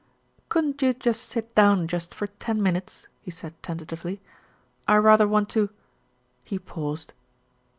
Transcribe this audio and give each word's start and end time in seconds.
"Couldn't 0.49 0.81
you 0.81 0.95
sit 1.13 1.53
down 1.53 1.87
just 1.87 2.11
for 2.15 2.25
ten 2.25 2.59
minutes?" 2.59 3.07
he 3.21 3.29
said 3.29 3.53
tentatively. 3.61 4.19
"I 4.87 4.95
rather 4.97 5.27
want 5.27 5.47
to' 5.49 5.69
He 6.43 6.57
paused. 6.57 7.13